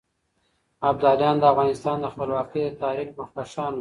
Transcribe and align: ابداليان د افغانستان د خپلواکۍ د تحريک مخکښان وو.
ابداليان 0.89 1.35
د 1.39 1.43
افغانستان 1.51 1.97
د 2.01 2.05
خپلواکۍ 2.13 2.61
د 2.65 2.69
تحريک 2.81 3.09
مخکښان 3.19 3.65
وو. 3.69 3.69